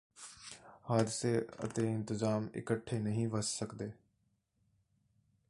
ਹਾਦਸੇ 0.89 1.47
ਅਤੇ 1.65 1.91
ਇੰਤਜ਼ਾਮ 1.91 2.47
ਇਕੱਠੇ 2.55 2.99
ਨਹੀਂ 2.99 3.27
ਵਸ 3.27 3.57
ਸਕਦੇ 3.59 3.91